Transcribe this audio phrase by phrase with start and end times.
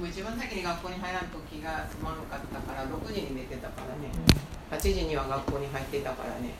[0.00, 4.08] も一番先に学校に入らん時がすまんかったから6時に寝てたからね。
[4.70, 6.54] 8時には学校に入ってたからね。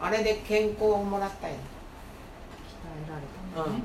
[0.00, 1.60] あれで健康をもらったよね
[2.84, 3.22] 鍛えられ
[3.54, 3.82] たんだね、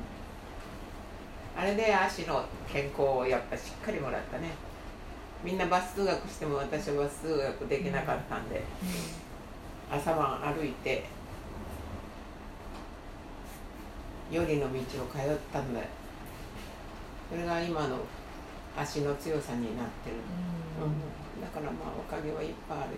[1.55, 4.49] あれで足の健康をやっぱしっかりもらったね。
[5.43, 8.61] みんなバス通学しても私はバス通学できなかったんで、
[9.89, 11.05] 朝晩歩いて
[14.31, 15.85] よりの道を通ったんだよ
[17.29, 17.98] それが今の
[18.77, 20.16] 足の強さになってる、
[20.81, 22.97] うん、だからまあおかげはいっぱいあるよ。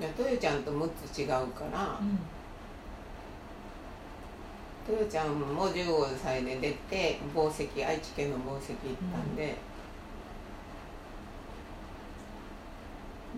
[0.00, 2.18] いやトヨちゃんと6つ違うから、うん。
[4.86, 9.56] トヨちゃんも15歳で出て紡績愛知県の紡績行ったんで、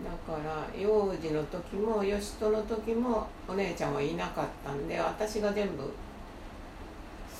[0.02, 5.90] だから幼児の時も義人の時もお姉ちゃんはいなかったんで私が全部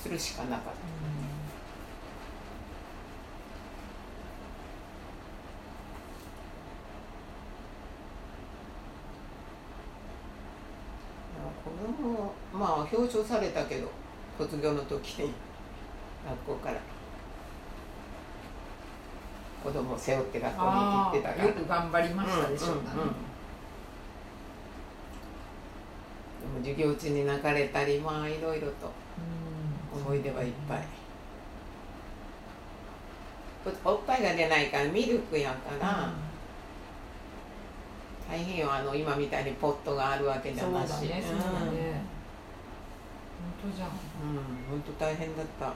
[0.01, 0.69] するしかなかった。
[11.63, 13.89] 子供まあ表彰されたけど
[14.37, 15.33] 卒業の時に
[16.25, 16.79] 学校から
[19.63, 21.43] 子供を背負って学校に行あってたから。
[21.43, 23.07] あよく頑張りましたでしょうね、うんうん。
[23.07, 23.13] うん。
[26.63, 28.91] でも授業中に泣かれたりまあいろいろと
[29.97, 30.79] 思い出はいっぱい。
[33.83, 36.09] おっぱいが出ないからミルクやから、
[38.29, 42.01] 大変よあの今みたいにポットがあるわけじゃそうだなしねそうだね、
[43.61, 43.89] 本当じゃん。
[43.89, 43.95] うん
[44.69, 45.73] 本当大変だった。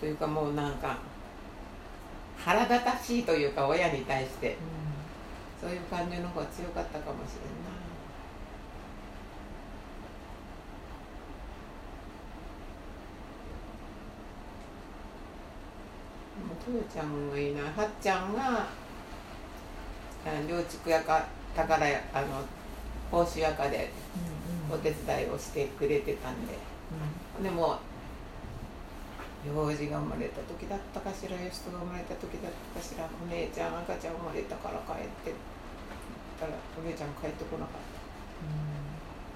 [0.00, 0.98] というかもうなんか
[2.36, 4.56] 腹立たしいというか親に対して。
[5.62, 7.70] そういう感じの方が強かったかもしれんな。
[7.70, 7.91] も
[16.68, 17.54] うトヨちゃんがいい。
[17.54, 18.66] なはっちゃんがあ
[20.48, 21.24] 両畜屋か
[21.54, 22.28] 宝屋あの
[23.10, 23.90] 報酬屋かで
[24.70, 26.54] うんお手伝いをしてくれてたんで。
[27.42, 27.78] でも
[29.44, 35.34] 幼児が生まれた時だったかしら吉人が生まれた時だったかしらお姉ちゃん赤ちゃん生まれたから帰って
[36.38, 37.80] たらお姉ちゃん帰ってこなかった。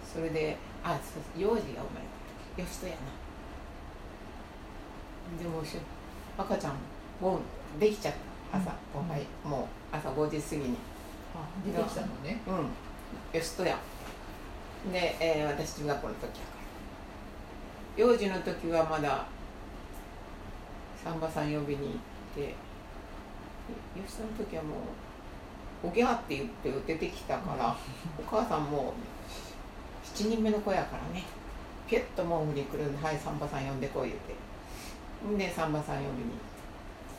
[0.07, 2.15] それであそう幼児が生まれた
[2.55, 3.11] 時吉人やな。
[5.43, 5.79] でもし
[6.39, 6.75] 赤ちゃん
[7.21, 8.15] もうできちゃっ
[8.53, 8.59] た。
[8.59, 9.07] 朝、うん。
[9.07, 10.77] おはいもう朝5時過ぎに。
[11.35, 12.41] あ出てきたのね。
[12.47, 13.41] うん。
[13.41, 13.79] 吉人や。
[14.93, 16.41] で、えー私中学校の時やか
[17.97, 18.05] ら。
[18.05, 19.27] 幼児の時はまだ
[21.03, 21.99] サンバさん呼びに
[22.37, 22.55] 行って。
[23.95, 24.77] 吉人の時はも
[25.83, 27.75] う「おぎゃ」って言って出てきたから
[28.19, 28.93] お母さんも
[30.05, 31.25] 7人目の子やからね。
[31.89, 34.35] ピュッと毛布に来るんで「はいサンバさん呼んでこい」言って。
[35.39, 36.33] でサンバさん呼びに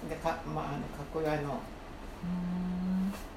[0.10, 1.60] でか,、まあ、あのかっこいいあの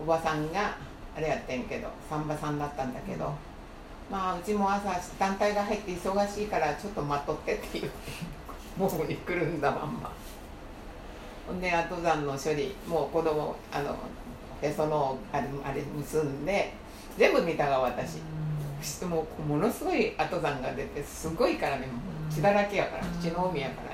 [0.00, 0.76] おばさんが
[1.16, 3.32] あれやってんけどサンバさんだったんだけど、
[4.10, 7.90] まあうちも朝団体が入って忙しいからちょっと待っとってっていう。
[8.78, 10.10] 毛布に来るんだまんま。
[11.46, 13.96] ほんで後山の処理もう子供あの
[14.62, 16.72] へそのあれあれ結んで
[17.18, 18.18] 全部見たが私。
[19.04, 21.92] もうものすごい後山が出てすごいからねも
[22.30, 23.89] う血だらけやから血の海やから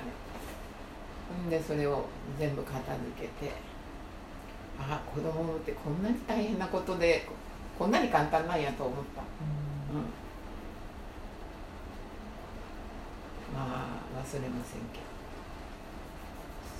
[1.50, 2.04] でそれを
[2.38, 3.52] 全部片付けて
[4.78, 7.26] あ子供ってこんなに大変なことで
[7.78, 9.98] こんなに簡単なんやと思った、うん、
[13.54, 15.16] まあ忘れませんけど。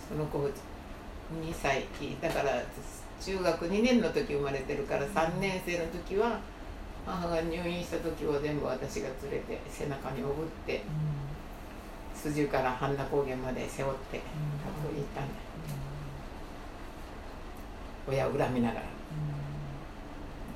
[0.09, 0.51] その子2
[1.53, 1.85] 歳
[2.23, 2.63] だから
[3.21, 6.39] 中学2年の時生まれてるから3年生の時は
[7.05, 10.83] 母が入院した時は全部私が連れて背中におぶって
[12.31, 14.21] 筋から半田高原まで背負って
[14.83, 15.35] 学校に行ったんだ
[18.09, 18.87] 親を恨みながら。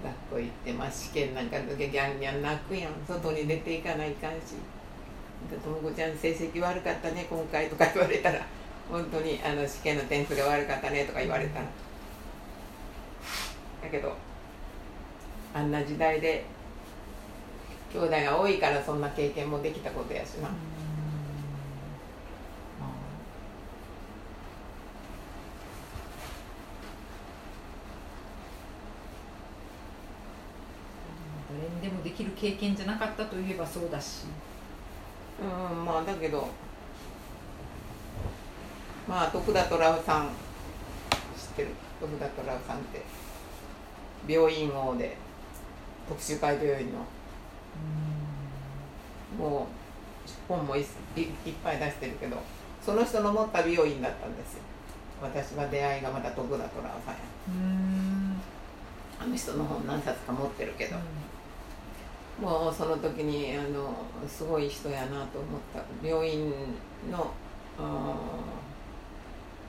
[0.03, 2.93] 学校行って、まあ、試験なんかの時ギャンギャン泣くやん。
[3.07, 4.57] 外に出ていかないかんし
[5.63, 8.41] 「とも子ちゃん成績悪かったね今回」とか言われたら。
[8.91, 11.67] 本当にあの試験の点数が悪かったねとか言われたら。
[13.83, 14.17] だけど
[15.55, 16.45] あんな時代で
[17.93, 20.49] 兄弟が多いからそんな経験もできたことやしな、
[31.49, 34.25] 誰にでもできる経験じゃなかったといえばそうだし。
[35.41, 35.45] う
[35.75, 36.49] んまあだけど。
[39.07, 40.33] まあ徳田虎夫さん知っ
[41.57, 41.69] てる？
[42.01, 43.03] 徳田虎夫さんって。
[44.27, 45.17] 病院王で
[46.09, 46.99] 特殊会病院の。
[49.39, 49.67] もう
[50.49, 50.83] 本もいい
[51.21, 51.27] いっ
[51.63, 52.37] ぱい出してるけど
[52.83, 54.63] その人の持った美容院だったんですよ。
[55.23, 57.19] 私は出会いがまた徳田虎さんや。
[57.49, 58.41] うん。
[59.21, 60.97] あの人の本何冊か持ってるけど、
[62.41, 63.95] もうその時にあの
[64.27, 65.83] すごい人やなと思った。
[66.07, 66.53] 病院
[67.11, 67.33] の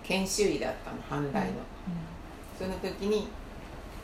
[0.03, 1.53] 研修医だったの阪大の、
[2.57, 3.27] その時に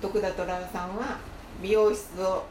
[0.02, 1.18] 徳田虎さんは
[1.62, 2.46] 美容室を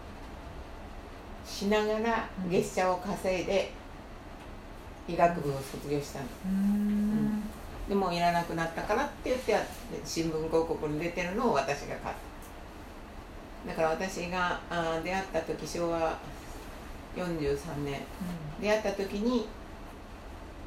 [1.46, 3.70] しながらうん月謝を稼いで
[5.08, 6.26] 医学部を卒業したの。
[6.46, 7.42] うん。
[7.88, 9.56] でもういらなくなったからって言って
[10.04, 12.35] 新聞広告に出てるのを私が買った
[13.66, 16.18] だから私があー出会った時昭和
[17.16, 18.00] 43年
[18.60, 19.48] 出会った時に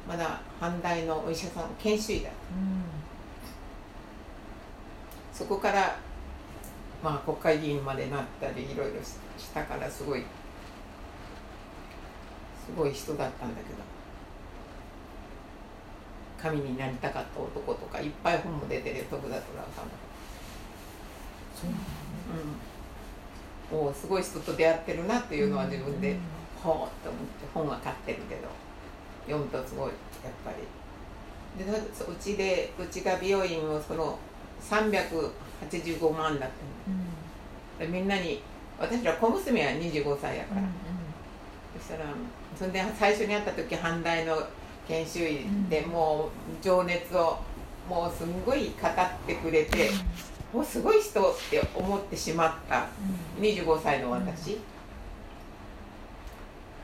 [0.08, 2.38] まだ阪大のお医者さん研修医だった。
[5.40, 5.96] そこから
[7.02, 10.26] まあ国会議員までなったりいろいろししたからすごいす
[12.76, 13.76] ごい人だったんだけど
[16.40, 19.90] 神になりたかった男とかいっぱい本も出てる徳田虎さんも
[21.54, 21.74] そううん、
[23.72, 26.16] おうすごい人と出会ってるなっていうのは自分で、
[26.62, 28.48] ほうって思って本は買ってるけど
[29.26, 29.94] 読むとすごいや
[30.30, 30.56] っぱり。
[31.64, 34.18] でうちでうちが美容院をその
[34.62, 37.90] 385万だったの。
[37.90, 38.42] でみんなに
[38.78, 40.62] 私ら小娘は25歳やから、
[41.76, 42.10] そしたら
[42.56, 44.42] それで最初に会った時阪大の
[44.86, 47.38] 研修医でもう情熱を
[47.88, 48.92] もうすんごい語っ
[49.26, 49.96] てくれて、も
[50.58, 52.88] うすごい人って思ってしまった。
[53.38, 54.58] 25歳の私、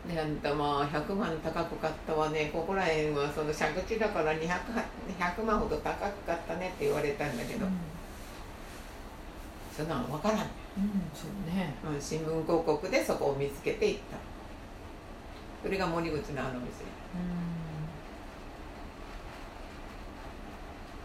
[0.08, 2.48] であんたまあ100万高く買ったわね。
[2.52, 4.46] ここら辺はその借地だから 200,
[5.18, 7.66] 100万ほど高く買ったねって言われたんだけど、
[9.76, 10.46] そんなの分からん、うん
[11.12, 11.74] そうね。
[11.84, 14.16] うん、新聞広告でそこを見つけて行った。
[15.64, 16.84] それが森口のあの店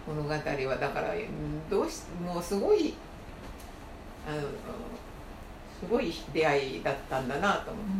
[0.07, 0.37] 物語は。
[0.79, 1.69] だからうん。
[1.69, 2.93] どうしもうすごい
[4.27, 7.91] あのすごい出会いだったんだなと思って。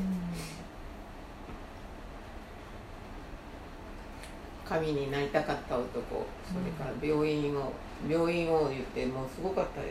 [4.72, 7.74] 神になりたかった男それから病院を
[8.10, 9.88] 病院を言ってもうすごかったよ。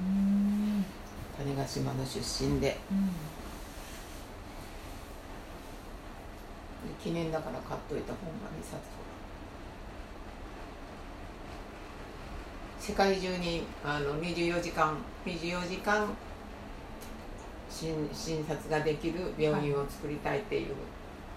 [0.00, 0.84] うん。
[1.36, 2.66] 種子島の出身で。
[2.68, 2.78] で
[7.02, 9.13] 記念だから買っといた本が2冊ほど
[12.86, 16.06] 世界中にあの24時間24時間
[17.70, 20.74] 診診察ができる病院を作りたいっていう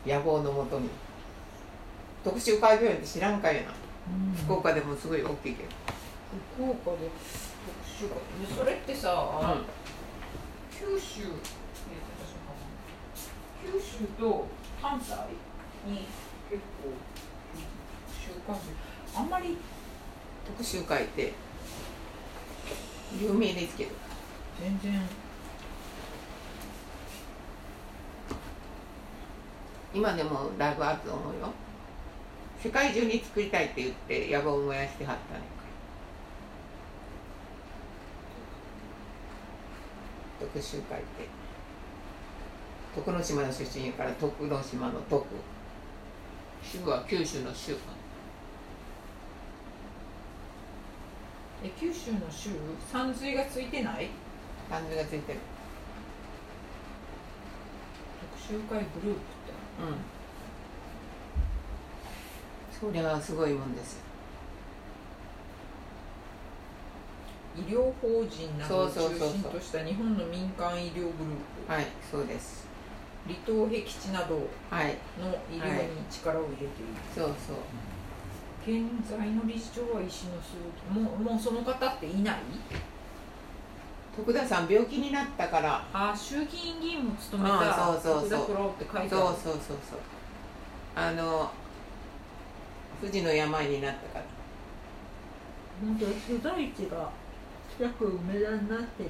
[0.05, 0.89] 野望のもとに。
[2.21, 3.71] 特集会病院って知らんかいな。
[4.43, 5.69] 福岡でもすごい大きいけど。
[6.57, 8.15] 福岡で特殊が
[8.45, 9.55] でそれってさ、
[10.69, 11.21] 九州
[13.63, 14.47] 九州と
[14.81, 15.13] 関西
[15.89, 16.07] に
[16.49, 16.91] 結構
[18.21, 18.63] 週刊誌
[19.17, 19.57] あんまり
[20.47, 21.33] 特集会って
[23.19, 23.91] 有名ですけど。
[24.61, 25.01] 全然。
[29.93, 31.51] 今でもだいぶあると思うよ。
[32.61, 35.41] 世界中に作りたいって言って野望を燃やしてはったね
[40.39, 41.27] 徳集会って。
[42.95, 45.25] 徳之島の出身やから徳之島の徳。
[46.63, 47.75] 州は九州の州
[51.67, 52.51] え九州の州
[52.91, 54.09] 山水がついてない？
[54.69, 55.39] 漢字がついてる。
[58.39, 59.51] 特集会グループって。
[62.81, 62.91] うん。
[62.91, 63.95] それはすごいもんです。
[63.95, 64.01] よ
[67.57, 71.11] 医療法人などを中心とした日本の民間医療グルー
[71.67, 71.73] プ。
[71.73, 72.65] はいそうです。
[73.25, 74.97] 離島僻地などのはい。
[75.51, 76.71] 医療に力を入れている、
[77.13, 77.57] そうそう
[78.67, 80.57] 現在の理事長は石野鈴
[80.91, 82.35] 木もうもうその方っていない？
[84.13, 85.85] 徳田さん病気になったから。
[85.93, 88.39] あ衆議院議員も務めあたそうそうそう。
[88.41, 89.37] 福田九郎って書いてそうある。
[89.37, 89.99] そうそうそう
[90.95, 91.49] あの
[92.99, 94.25] 富士の病になったから。
[95.79, 97.09] 本当だ所在地が
[97.77, 99.09] 近く梅田になってる。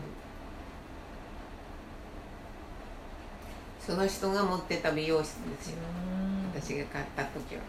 [3.80, 5.78] その人が持ってた美容室ですよ。
[6.54, 6.62] うん。
[6.62, 7.62] 私が買った時は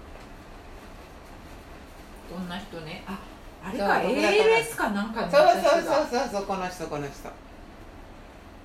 [2.31, 3.03] どんな人ね。
[3.07, 3.19] あ
[3.65, 7.29] あれそうか ALS かなんかそうそうがそうそうそうこの人この人。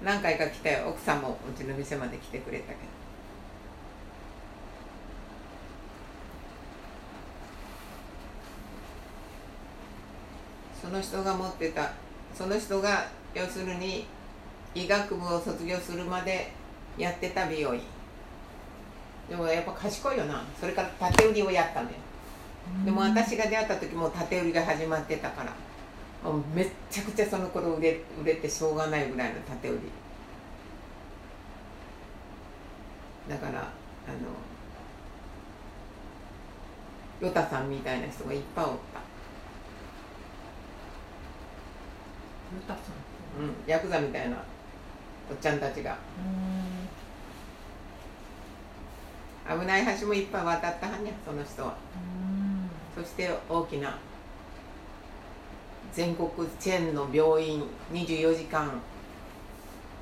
[0.03, 2.79] 何回か来たよ奥さんもうちの店まで来てくれたけど。
[10.81, 11.91] その人が持ってた
[12.35, 14.05] その人が要するに
[14.75, 16.51] 医学部を卒業するまで
[16.97, 17.81] やってた美容院。
[19.29, 20.43] でもやっぱ賢いよな。
[20.59, 21.95] それから縦売りをやったのよ
[22.85, 25.53] でも私が出会った時もう縦売りが始まってたから。
[26.23, 29.79] もうめっちゃくちゃその頃売れ売れてしょうがないぐらいの縦売り。
[33.29, 33.67] だからあの
[37.19, 38.99] ヨタさんみたいな人がいっぱいおった、
[42.55, 44.37] ユタさんうん、ヤクザみたいな
[45.29, 45.97] おっちゃんたちが。
[49.45, 49.59] うん。
[49.59, 51.75] 危ない橋もいっぱい渡ったはんやその人は
[52.95, 53.97] そして大きな
[55.93, 58.81] 全国チェーンの病院24時間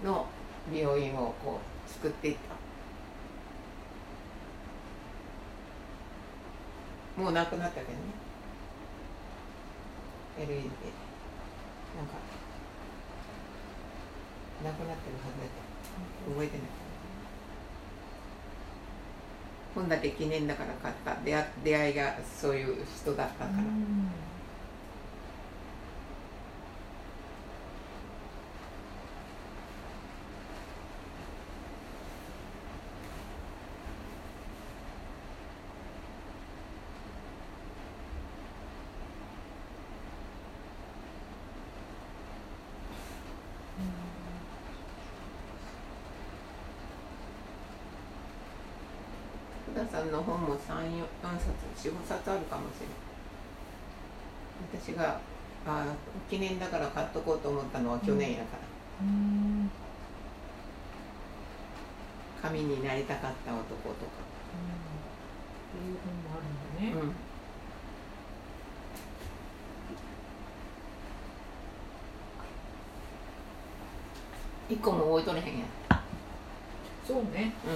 [0.03, 0.25] の
[0.74, 2.38] 病院をこう作っていっ
[7.15, 7.21] た。
[7.21, 7.98] もうなくなったけどね。
[10.39, 12.13] LED でなんか
[14.63, 16.31] なくなってるはずだけど。
[16.31, 16.90] 覚えてない。
[19.73, 21.15] 本だけ記念だから買った。
[21.23, 23.63] 出会出会いがそういう人だったから、
[49.91, 50.71] さんの本も34冊
[51.89, 52.95] 45冊あるかもしれない
[54.79, 55.19] 私が
[55.67, 55.86] あ
[56.29, 58.60] 記念だから買っとこうと思ったのは去年やから。
[59.01, 59.69] うん
[62.41, 63.75] 「神になりたかった男」とか、
[65.71, 66.43] そういう本もある
[66.88, 67.03] んだね。
[74.69, 74.74] うん。
[74.74, 75.67] 一個も置いとれへんやん。
[77.05, 77.53] そうね。
[77.65, 77.74] うん